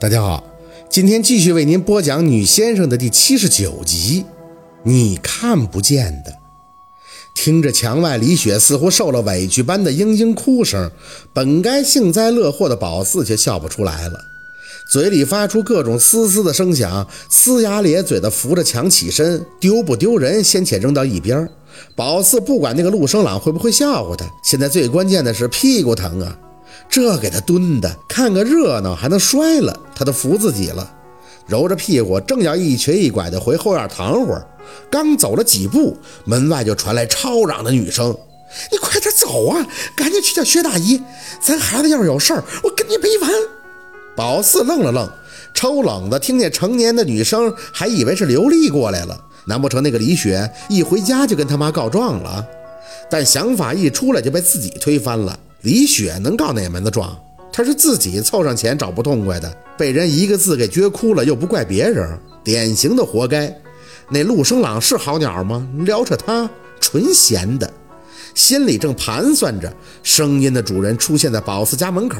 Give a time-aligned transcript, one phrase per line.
[0.00, 0.42] 大家好，
[0.88, 4.24] 今天继续为您播讲《女先生》的第七十九集。
[4.82, 6.32] 你看不见的，
[7.34, 10.90] 听着墙外李雪似乎受了委屈般的嘤嘤哭声，
[11.34, 14.18] 本该幸灾乐祸的宝四却笑不出来了，
[14.90, 21.46] 嘴里发出各种嘶嘶的声响，呲牙咧嘴的扶着墙起身，丢不丢人先且扔到一边。
[21.94, 26.38] 宝四不管那个陆生朗会不会笑话他，现在最关键的是屁股疼啊。
[26.90, 30.90] 这给他蹲的，看个热闹还能摔了，他都服自己了。
[31.46, 34.44] 揉着屁股，正要一瘸一拐的回后院躺会儿，
[34.90, 38.16] 刚走了几步，门外就传来吵嚷的女声
[38.72, 39.64] ：“你快点走啊，
[39.96, 41.00] 赶紧去叫薛大姨！
[41.40, 43.30] 咱孩子要是有事儿，我跟你没完！”
[44.16, 45.08] 宝四愣了愣，
[45.54, 49.18] 抽冷子听见成年的女声，还以为是刘丽过来了。
[49.46, 52.44] 难不成那个李雪一回家就跟他妈告状了？
[53.08, 55.38] 但想法一出来就被自己推翻了。
[55.62, 57.14] 李雪能告哪门子状？
[57.52, 63.54] 她是自己凑上钱找不痛快的，被人一个字给撅哭了，又不怪别人，典型的活该。
[64.08, 65.68] 那陆生朗是好鸟吗？
[65.80, 66.48] 撩扯他，
[66.80, 67.70] 纯闲的。
[68.34, 69.70] 心里正盘算着，
[70.02, 72.18] 声音的主人出现在宝四家门口。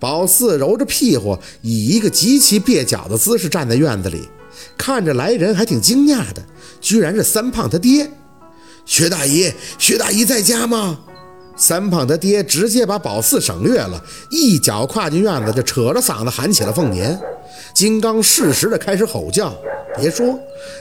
[0.00, 4.28] 宝四揉着屁股，以一个极其蹩脚的姿势站在院子里，
[4.76, 6.42] 看着来人还挺惊讶的，
[6.80, 8.10] 居然是三胖他爹。
[8.84, 10.98] 薛大姨，薛大姨在家吗？
[11.56, 17.18] 三胖他爹直接把宝四省略了，一脚跨进院子，就扯着嗓子喊起了凤年。
[17.74, 19.54] 金刚适时的开始吼叫。
[19.98, 20.38] 别说，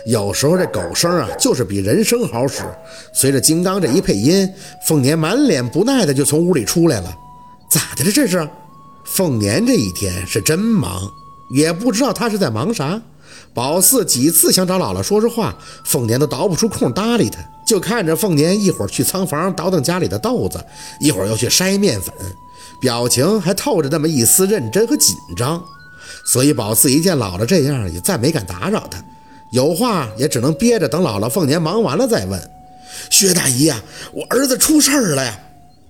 [0.07, 2.63] 有时候这狗声啊，就是比人声好使。
[3.13, 4.47] 随着金刚这一配音，
[4.85, 7.15] 凤年满脸不耐的就从屋里出来了。
[7.69, 8.45] 咋的了这是？
[9.05, 11.09] 凤年这一天是真忙，
[11.49, 13.01] 也不知道他是在忙啥。
[13.53, 17.39] 宝四几次想找姥姥说说话，凤年都倒不出空搭理他。
[17.65, 20.63] 就看着凤年一会儿去仓房倒腾家里的豆子，
[20.99, 22.13] 一会儿又去筛面粉，
[22.79, 25.63] 表情还透着那么一丝认真和紧张。
[26.23, 29.03] 所以宝四一见姥姥这样，也再没敢打扰她，
[29.51, 32.51] 有话也只能憋着，等姥姥凤年忙完了再问。
[33.09, 33.81] 薛大姨呀，
[34.13, 35.39] 我儿子出事儿了呀！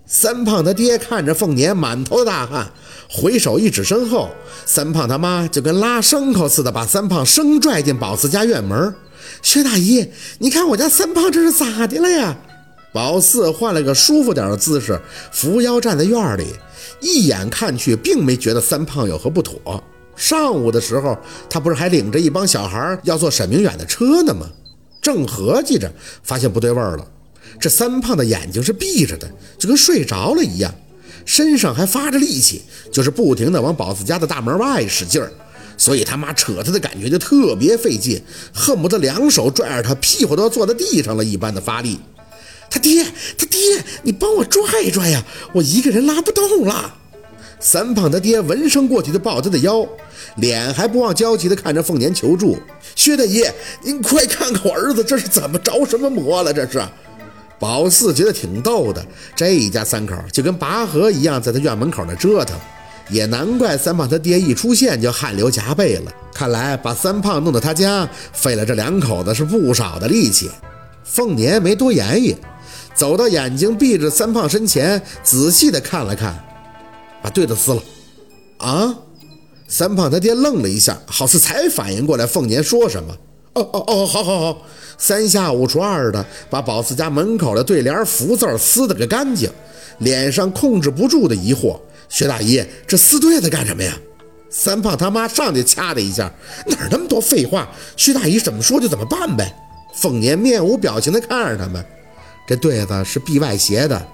[0.07, 2.68] 三胖他爹看着凤年满头大汗，
[3.09, 4.30] 回手一指身后，
[4.66, 8.94] 三胖他妈就跟拉牲口似的，把三胖生拽进宝四家院门。
[9.41, 10.09] 薛大姨，
[10.40, 12.38] 你看我家三胖这是咋的了呀？
[12.94, 15.00] 宝四换了个舒服点的姿势，
[15.31, 16.46] 扶腰站在院里，
[17.02, 19.84] 一眼看去，并没觉得三胖有何不妥。
[20.16, 21.18] 上午的时候，
[21.50, 24.50] 他不是还领着一帮小孩要坐沈明远的车呢吗？
[25.02, 25.92] 正合计着，
[26.24, 27.06] 发现不对味儿了。
[27.59, 30.74] 这三胖的眼睛是闭着的，就跟睡着了一样，
[31.25, 32.62] 身上还发着力气，
[32.92, 35.30] 就是不停地往宝四家的大门外使劲儿。
[35.85, 38.19] 所以他妈扯他的感觉就特别费劲，
[38.51, 42.00] 恨不得两手拽着他屁股都要坐在地上了一般的发力。
[42.72, 43.06] 他爹，
[43.38, 43.59] 他爹，
[44.01, 46.91] 你帮我拽一拽呀，我一个人拉不动了。
[47.59, 49.88] 三胖他爹闻声过去就抱他的腰，
[50.38, 52.57] 脸还不忘焦急地看着凤年求助。
[52.95, 53.53] 薛大爷，
[53.84, 56.51] 您快看看我儿子这是怎么着什么魔了？
[56.51, 56.84] 这是。
[57.59, 62.57] 宝四觉得挺逗的，这一家三口就跟拔河一样，在他院门口那折腾。
[63.10, 70.50] 也难怪三胖他爹一出现就汗流浃背了，看来把三胖弄到他家，费了这两口子是不少的力气。
[71.04, 72.36] 凤年没多言语，
[72.96, 76.44] 走到眼睛闭着三胖身前，仔细的看了看，
[77.22, 77.82] 把对子撕了。
[78.58, 78.96] 啊！
[79.68, 83.16] 三胖他爹愣了一下，好似才反应过来凤年说什么。
[83.54, 84.62] 哦哦哦，好好好，
[84.98, 89.50] 三下五除二的把宝四家门口的对联福字撕得个干净，
[90.00, 91.80] 脸上控制不住的疑惑。
[92.10, 93.98] 薛大姨，这撕对子干什么呀？
[94.50, 96.32] 三胖他妈上去掐他一下，
[96.68, 97.68] 哪那么多废话？
[97.98, 99.54] 薛大姨怎么说就怎么办呗。
[99.94, 101.84] 凤年面无表情地看着他们，
[102.48, 104.08] 这对子是避外邪的，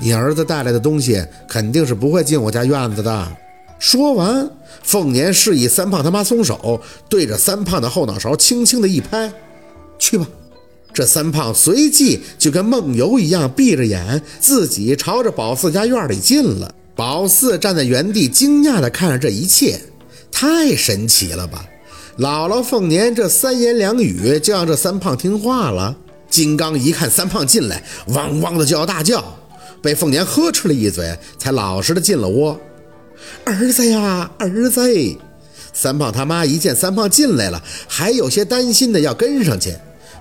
[0.00, 3.36] 你儿子带来的东西肯定是不会进我家院子的。
[3.80, 4.48] 说完，
[4.82, 9.32] 凤年示意三胖他妈松手，对着三胖的后脑勺轻轻的一拍
[9.98, 10.26] ：“去吧。”
[10.92, 16.74] 这三胖随即就跟梦游一样，闭着眼，自己朝着宝四家院里进了。
[16.98, 19.78] 宝四站在原地，惊讶地看着这一切，
[20.32, 21.64] 太神奇了吧！
[22.18, 25.96] 姥姥凤年这三言两语就让这三胖听话了。
[26.28, 29.24] 金刚一看三胖进来，汪汪的就要大叫，
[29.80, 32.60] 被凤年呵斥了一嘴，才老实的进了窝。
[33.44, 35.16] 儿子呀，儿子！
[35.72, 39.72] 三胖他妈一见三胖进来了，还有些担心的要跟上去。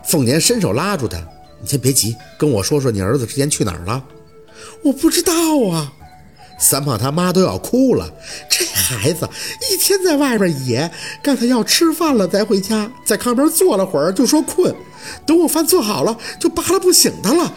[0.06, 1.18] 凤年伸手拉住他
[1.60, 4.04] ：“你先别急，跟我说说你儿子之前去哪儿了。”
[4.86, 5.34] 我不知道
[5.72, 5.92] 啊。
[6.58, 8.10] 三胖他妈都要哭了，
[8.50, 9.30] 这孩子
[9.72, 14.76] 一天在外边野，干他要吃饭了才回家，在炕边坐了会儿就说困，
[15.26, 17.54] 等我饭做好了就扒拉不醒他了。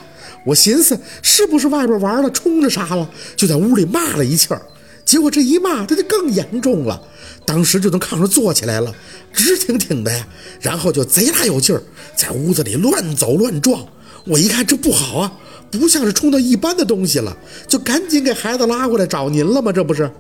[0.47, 4.63] 我寻思是不是外边玩了冲着啥了，就在屋里骂了一气儿，
[5.05, 7.01] 结果这一骂他就更严重了，
[7.45, 8.95] 当时就从炕上坐起来了，
[9.33, 10.27] 直挺挺的呀，
[10.61, 11.83] 然后就贼拉有劲儿，
[12.15, 13.87] 在屋子里乱走乱撞。
[14.27, 15.33] 我一看这不好啊，
[15.71, 17.37] 不像是冲到一般的东西了，
[17.69, 19.73] 就赶紧给孩子拉过来找您了吗？
[19.73, 20.11] 这不是？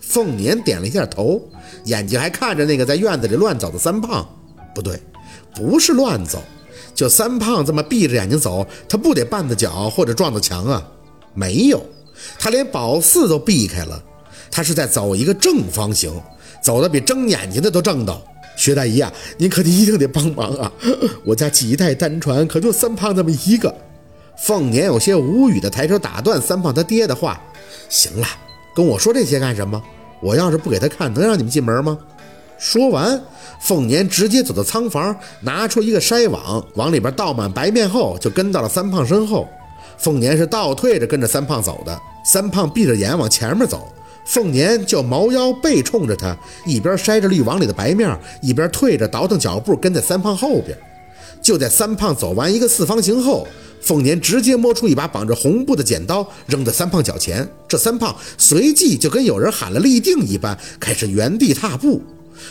[0.00, 1.40] 凤年点了一下头，
[1.84, 4.28] 眼睛还看着那个在院子里乱走的三胖。
[4.74, 5.00] 不对，
[5.54, 6.42] 不是乱走，
[6.94, 10.82] 就三胖这么闭着眼睛走，他不得绊着脚或者撞到墙啊？
[11.34, 11.84] 没有，
[12.38, 14.02] 他连宝四都避开了，
[14.50, 16.12] 他是在走一个正方形，
[16.62, 18.20] 走的比睁眼睛的都正道。
[18.56, 20.70] 薛大姨呀，您可得一定得帮忙啊！
[21.24, 23.74] 我家几代单传，可就三胖这么一个。
[24.42, 27.40] 凤年有些无语的抬手打断三胖他爹的话
[27.88, 28.26] ：“行了，
[28.74, 29.80] 跟我说这些干什么？
[30.20, 31.96] 我要是不给他看，能让你们进门吗？”
[32.58, 33.22] 说完，
[33.60, 39.48] 凤年直接走到仓房，拿出一个筛网，往里边倒满白面后，就跟到了三胖身后。
[39.96, 43.86] 凤年是倒退着跟着三胖走的，三胖闭着眼往前面走。
[44.24, 46.36] 凤年就猫腰背冲着他，
[46.66, 50.76] 一边筛着滤网里的白面，一边退着倒腾脚步跟在三胖后边。
[51.42, 53.46] 就在三胖走完一个四方形后，
[53.80, 57.46] 凤年直接摸出一把绑着红布的剪刀，扔在三胖脚前。
[57.68, 62.00] 这三胖随即就跟有人喊了立定一般，开始原地踏步。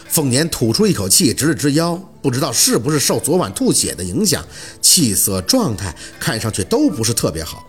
[0.07, 4.45] 凤年吐出一口气，直了直腰，不知道是不是受昨晚吐血的影响，
[4.81, 7.65] 气色状态看上去都不是特别好。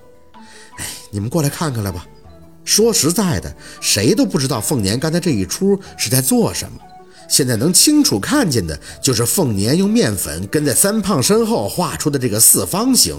[0.78, 2.06] 哎，你们过来看看来吧。
[2.64, 6.78] 说实在的，谁都不知道凤年刚才这一出是在做什么。
[7.28, 13.18] 现在能清楚看见的就是凤年用面粉跟在三胖身后画出的这个四方形。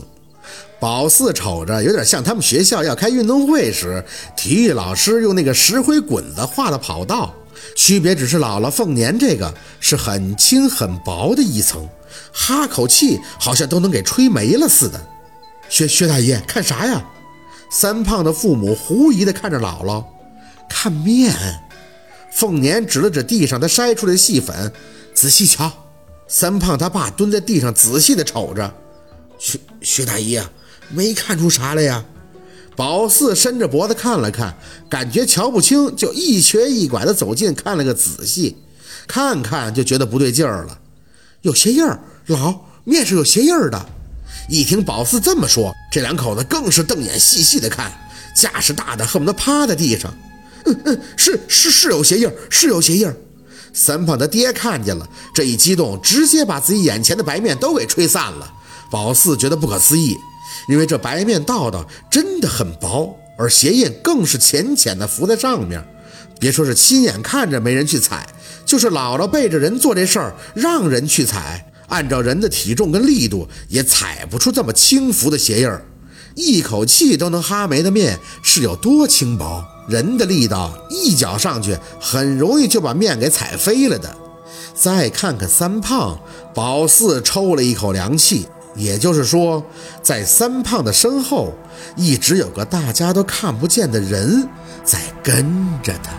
[0.79, 4.03] 宝四瞅着有点像他们学校要开运动会时，
[4.35, 7.33] 体育老师用那个石灰滚子画的跑道。
[7.75, 11.88] 区别只是姥姥凤年这个是很轻很薄的一层，
[12.33, 15.00] 哈口气好像都能给吹没了似的。
[15.69, 17.01] 薛薛大爷看啥呀？
[17.71, 20.03] 三胖的父母狐疑地看着姥姥，
[20.69, 21.33] 看面。
[22.35, 24.71] 凤年指了指地上他筛出来的细粉，
[25.13, 25.71] 仔细瞧。
[26.27, 28.74] 三胖他爸蹲在地上仔细的瞅着。
[29.38, 30.50] 薛薛大姨啊，
[30.89, 32.03] 没看出啥来呀？
[32.75, 34.57] 宝四伸着脖子看了看，
[34.89, 38.57] 感觉瞧不清，就一瘸一拐的走近看了个仔细，
[39.07, 40.79] 看看就觉得不对劲儿了，
[41.41, 43.86] 有鞋印儿，老面是有鞋印儿的。
[44.50, 47.91] 一听宝四这么说，这两口子更是瞪眼细细的看，
[48.36, 50.12] 架势大的恨不得趴在地上。
[50.65, 53.13] 嗯嗯，是是是有鞋印，是有鞋印。
[53.74, 58.54] 三胖他爹看见了，这一激动，直接把自己眼前的白面都给吹散了。
[58.92, 60.15] 宝四觉得不可思议，
[60.69, 65.83] 因为这白面道道真的很薄，而鞋印更是浅浅的浮在上面。
[66.39, 68.27] 别说是亲眼看着没人去踩，
[68.65, 71.71] 就是姥姥背着人做这事儿，让人去踩。
[71.88, 75.86] 按照人的体重跟力度，也踩不出这么轻浮的鞋印儿。
[76.36, 79.63] 一口气都能哈没的面是有多轻薄？
[79.88, 84.15] 人的力道一脚上去，很容易就把面给踩飞了的。
[84.74, 86.19] 再看看三胖，
[86.53, 88.47] 宝四抽了一口凉气。
[88.75, 89.63] 也就是说，
[90.01, 91.53] 在三胖的身后，
[91.95, 94.47] 一直有个大家都看不见的人
[94.83, 95.45] 在跟
[95.81, 96.12] 着他。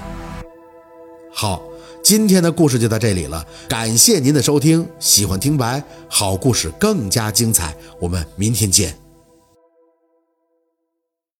[1.32, 1.62] 好。
[2.02, 4.86] 今天的故事就到这里了，感谢您的收听。
[5.00, 9.03] 喜欢听白好故事更加精彩，我们明天见。